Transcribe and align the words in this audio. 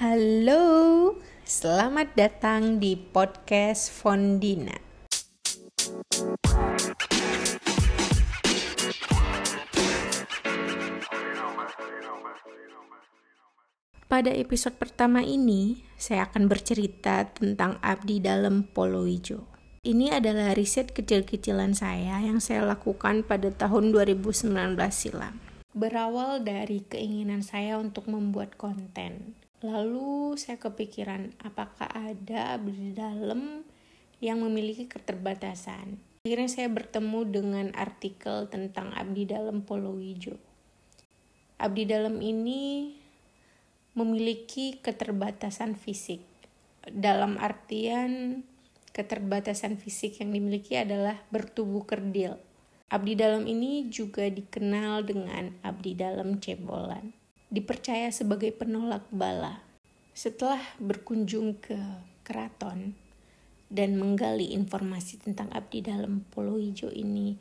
Halo, 0.00 1.12
selamat 1.44 2.16
datang 2.16 2.80
di 2.80 2.96
podcast 2.96 3.92
Fondina. 3.92 4.72
Pada 14.08 14.32
episode 14.32 14.80
pertama 14.80 15.20
ini, 15.20 15.84
saya 16.00 16.32
akan 16.32 16.48
bercerita 16.48 17.28
tentang 17.36 17.76
abdi 17.84 18.24
dalam 18.24 18.72
Polowijo. 18.72 19.44
Ini 19.84 20.16
adalah 20.16 20.56
riset 20.56 20.96
kecil-kecilan 20.96 21.76
saya 21.76 22.24
yang 22.24 22.40
saya 22.40 22.64
lakukan 22.64 23.20
pada 23.28 23.52
tahun 23.52 23.92
2019 23.92 24.48
silam. 24.88 25.36
Berawal 25.76 26.40
dari 26.40 26.88
keinginan 26.88 27.44
saya 27.44 27.76
untuk 27.76 28.08
membuat 28.08 28.56
konten. 28.56 29.36
Lalu 29.60 30.40
saya 30.40 30.56
kepikiran 30.56 31.36
apakah 31.44 31.84
ada 31.92 32.56
abdi 32.56 32.96
dalam 32.96 33.60
yang 34.24 34.40
memiliki 34.40 34.88
keterbatasan. 34.88 36.00
Akhirnya 36.24 36.48
saya 36.48 36.68
bertemu 36.72 37.20
dengan 37.28 37.66
artikel 37.76 38.48
tentang 38.48 38.92
abdi 38.96 39.28
dalam 39.28 39.60
Polowijo. 39.60 40.40
Abdi 41.60 41.84
dalam 41.84 42.24
ini 42.24 42.96
memiliki 43.92 44.80
keterbatasan 44.80 45.76
fisik. 45.76 46.24
Dalam 46.88 47.36
artian 47.36 48.40
keterbatasan 48.96 49.76
fisik 49.76 50.24
yang 50.24 50.32
dimiliki 50.32 50.80
adalah 50.80 51.20
bertubuh 51.28 51.84
kerdil. 51.84 52.40
Abdi 52.88 53.12
dalam 53.12 53.44
ini 53.44 53.92
juga 53.92 54.24
dikenal 54.24 55.04
dengan 55.04 55.52
abdi 55.60 55.92
dalam 55.94 56.40
cebolan. 56.40 57.19
Dipercaya 57.50 58.14
sebagai 58.14 58.54
penolak 58.54 59.10
bala. 59.10 59.60
Setelah 60.14 60.62
berkunjung 60.78 61.58
ke 61.58 61.78
keraton 62.22 62.94
dan 63.66 63.98
menggali 63.98 64.54
informasi 64.54 65.18
tentang 65.18 65.50
abdi 65.50 65.82
dalam 65.82 66.22
Polo 66.30 66.62
Hijau 66.62 66.94
ini, 66.94 67.34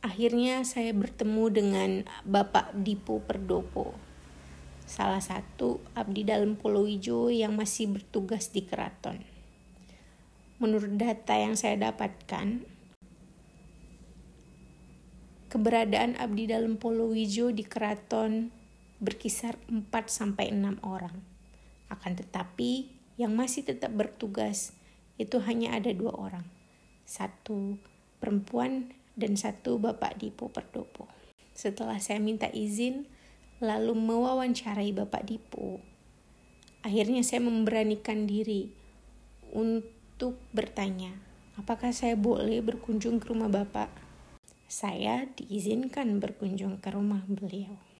akhirnya 0.00 0.64
saya 0.64 0.96
bertemu 0.96 1.44
dengan 1.52 1.90
Bapak 2.24 2.72
Dipo 2.80 3.20
Perdopo 3.20 4.12
salah 4.92 5.24
satu 5.24 5.80
abdi 5.96 6.26
dalam 6.26 6.58
Pulau 6.58 6.84
Ijo 6.84 7.32
yang 7.32 7.56
masih 7.56 7.88
bertugas 7.88 8.50
di 8.52 8.66
keraton. 8.66 9.24
Menurut 10.60 10.94
data 10.94 11.34
yang 11.34 11.58
saya 11.58 11.80
dapatkan, 11.90 12.62
keberadaan 15.50 16.20
abdi 16.20 16.44
dalam 16.44 16.78
Pulau 16.78 17.16
Ijo 17.16 17.50
di 17.50 17.64
keraton 17.66 18.52
berkisar 19.02 19.58
4 19.66 19.90
sampai 20.06 20.54
6 20.54 20.78
orang. 20.86 21.18
Akan 21.90 22.14
tetapi 22.14 22.86
yang 23.18 23.34
masih 23.34 23.66
tetap 23.66 23.90
bertugas 23.90 24.72
itu 25.20 25.42
hanya 25.44 25.76
ada 25.76 25.92
dua 25.92 26.14
orang. 26.16 26.46
Satu 27.04 27.76
perempuan 28.22 28.94
dan 29.18 29.36
satu 29.36 29.76
Bapak 29.76 30.16
Dipo 30.22 30.48
Perdopo. 30.48 31.10
Setelah 31.52 32.00
saya 32.00 32.16
minta 32.22 32.48
izin, 32.48 33.04
lalu 33.60 33.92
mewawancarai 33.92 34.94
Bapak 34.96 35.28
Dipo. 35.28 35.84
Akhirnya 36.82 37.20
saya 37.22 37.44
memberanikan 37.44 38.24
diri 38.24 38.72
untuk 39.52 40.40
bertanya, 40.56 41.12
apakah 41.60 41.92
saya 41.92 42.16
boleh 42.16 42.64
berkunjung 42.64 43.20
ke 43.20 43.28
rumah 43.30 43.52
Bapak? 43.52 43.92
Saya 44.66 45.28
diizinkan 45.36 46.16
berkunjung 46.16 46.80
ke 46.80 46.88
rumah 46.88 47.20
beliau. 47.28 47.91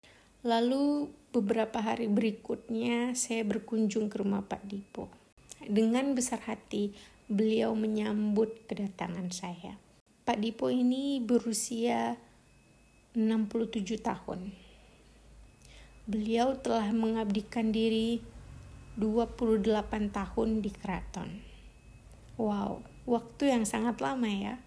Lalu 0.42 1.10
beberapa 1.30 1.78
hari 1.78 2.10
berikutnya 2.10 3.14
saya 3.14 3.46
berkunjung 3.46 4.10
ke 4.10 4.18
rumah 4.18 4.42
Pak 4.46 4.66
Dipo. 4.66 5.06
Dengan 5.62 6.18
besar 6.18 6.42
hati, 6.50 6.90
beliau 7.30 7.78
menyambut 7.78 8.66
kedatangan 8.66 9.30
saya. 9.30 9.78
Pak 10.26 10.42
Dipo 10.42 10.70
ini 10.70 11.22
berusia 11.22 12.18
67 13.14 14.02
tahun 14.02 14.62
Beliau 16.02 16.58
telah 16.58 16.90
mengabdikan 16.90 17.70
diri 17.70 18.18
28 18.98 20.10
tahun 20.10 20.58
di 20.58 20.70
keraton. 20.74 21.30
Wow, 22.34 22.82
waktu 23.06 23.54
yang 23.54 23.62
sangat 23.62 24.02
lama 24.02 24.26
ya. 24.26 24.58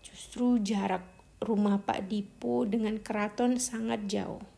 Justru 0.00 0.56
jarak 0.64 1.04
rumah 1.44 1.76
Pak 1.76 2.08
Dipo 2.08 2.64
dengan 2.64 2.96
keraton 3.04 3.60
sangat 3.60 4.08
jauh. 4.08 4.53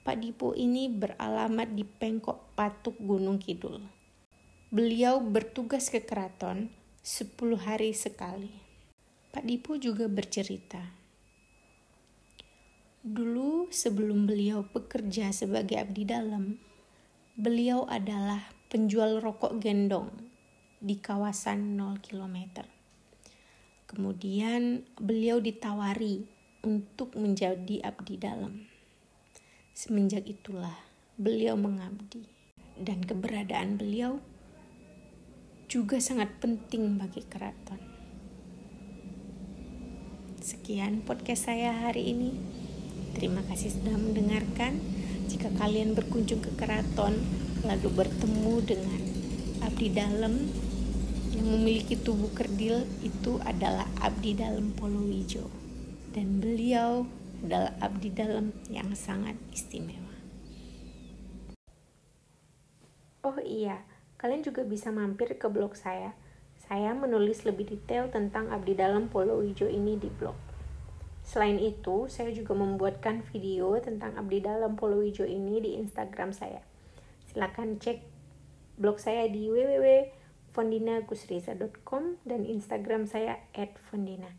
Pak 0.00 0.16
Dipo 0.16 0.56
ini 0.56 0.88
beralamat 0.88 1.76
di 1.76 1.84
Pengkok 1.84 2.56
Patuk 2.56 2.96
Gunung 2.96 3.36
Kidul. 3.36 3.84
Beliau 4.72 5.20
bertugas 5.20 5.92
ke 5.92 6.00
keraton 6.00 6.72
10 7.04 7.36
hari 7.60 7.92
sekali. 7.92 8.48
Pak 9.28 9.44
Dipo 9.44 9.76
juga 9.76 10.08
bercerita, 10.08 11.00
Dulu 13.00 13.72
sebelum 13.72 14.28
beliau 14.28 14.64
bekerja 14.64 15.32
sebagai 15.32 15.76
abdi 15.80 16.04
dalam, 16.04 16.60
beliau 17.32 17.88
adalah 17.88 18.52
penjual 18.68 19.24
rokok 19.24 19.56
gendong 19.56 20.12
di 20.80 21.00
kawasan 21.00 21.80
0 21.80 21.96
km. 22.00 22.64
Kemudian 23.88 24.84
beliau 25.00 25.40
ditawari 25.40 26.28
untuk 26.60 27.16
menjadi 27.16 27.84
abdi 27.84 28.20
dalam. 28.20 28.79
Semenjak 29.80 30.28
itulah 30.28 30.76
beliau 31.16 31.56
mengabdi 31.56 32.28
dan 32.76 33.00
keberadaan 33.00 33.80
beliau 33.80 34.20
juga 35.72 35.96
sangat 35.96 36.36
penting 36.36 37.00
bagi 37.00 37.24
keraton. 37.24 37.80
Sekian 40.44 41.00
podcast 41.00 41.48
saya 41.48 41.72
hari 41.72 42.12
ini. 42.12 42.36
Terima 43.16 43.40
kasih 43.48 43.72
sudah 43.72 43.96
mendengarkan. 43.96 44.76
Jika 45.32 45.48
kalian 45.56 45.96
berkunjung 45.96 46.44
ke 46.44 46.52
keraton 46.60 47.16
lalu 47.64 47.88
bertemu 48.04 48.60
dengan 48.60 49.00
abdi 49.64 49.88
dalam 49.96 50.44
yang 51.32 51.46
memiliki 51.56 51.96
tubuh 51.96 52.28
kerdil 52.36 52.84
itu 53.00 53.40
adalah 53.48 53.88
abdi 54.04 54.36
dalam 54.36 54.76
Polowijo 54.76 55.48
dan 56.12 56.36
beliau 56.36 57.08
abdi 57.80 58.12
dalam 58.12 58.52
yang 58.68 58.92
sangat 58.92 59.36
istimewa. 59.54 60.12
Oh 63.24 63.36
iya, 63.40 63.84
kalian 64.16 64.44
juga 64.44 64.64
bisa 64.64 64.92
mampir 64.92 65.36
ke 65.36 65.48
blog 65.48 65.76
saya. 65.76 66.16
Saya 66.60 66.96
menulis 66.96 67.44
lebih 67.48 67.68
detail 67.68 68.08
tentang 68.08 68.52
abdi 68.52 68.76
dalam 68.76 69.08
Polowijo 69.08 69.66
ini 69.66 69.96
di 69.96 70.08
blog. 70.08 70.50
Selain 71.30 71.62
itu, 71.62 72.10
saya 72.10 72.34
juga 72.34 72.58
membuatkan 72.58 73.22
video 73.22 73.78
tentang 73.78 74.18
Abdi 74.18 74.42
Dalam 74.42 74.74
Polowijo 74.74 75.22
ini 75.22 75.62
di 75.62 75.78
Instagram 75.78 76.34
saya. 76.34 76.58
Silahkan 77.30 77.78
cek 77.78 78.02
blog 78.80 78.96
saya 78.98 79.28
di 79.30 79.46
www.fondinagusriza.com 79.46 82.18
dan 82.26 82.42
Instagram 82.42 83.06
saya 83.06 83.38
@fondina. 83.78 84.34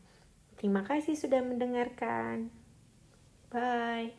Terima 0.59 0.83
kasih 0.83 1.15
sudah 1.15 1.39
mendengarkan. 1.39 2.51
Bye. 3.51 4.13